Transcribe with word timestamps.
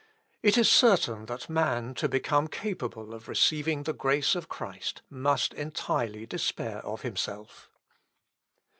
"It 0.41 0.57
is 0.57 0.67
certain 0.67 1.27
that 1.27 1.47
man, 1.47 1.93
to 1.93 2.09
become 2.09 2.47
capable 2.47 3.13
of 3.13 3.27
receiving 3.27 3.83
the 3.83 3.93
grace 3.93 4.33
of 4.33 4.49
Christ, 4.49 5.03
must 5.11 5.53
entirely 5.53 6.25
despair 6.25 6.83
of 6.83 7.03
himself. 7.03 7.69